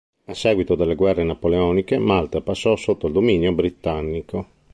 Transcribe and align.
A 0.25 0.33
seguito 0.33 0.73
delle 0.73 0.95
guerre 0.95 1.23
napoleoniche, 1.23 1.99
Malta 1.99 2.41
passò 2.41 2.75
sotto 2.75 3.07
dominio 3.07 3.53
britannico. 3.53 4.47